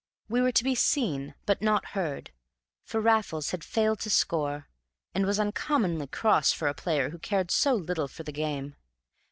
We 0.27 0.41
were 0.41 0.51
to 0.53 0.63
be 0.63 0.73
seen, 0.73 1.35
but 1.45 1.61
not 1.61 1.89
heard, 1.89 2.31
for 2.83 2.99
Raffles 2.99 3.51
had 3.51 3.63
failed 3.63 3.99
to 3.99 4.09
score, 4.09 4.67
and 5.13 5.27
was 5.27 5.39
uncommonly 5.39 6.07
cross 6.07 6.51
for 6.51 6.67
a 6.67 6.73
player 6.73 7.11
who 7.11 7.19
cared 7.19 7.51
so 7.51 7.75
little 7.75 8.07
for 8.07 8.23
the 8.23 8.31
game. 8.31 8.77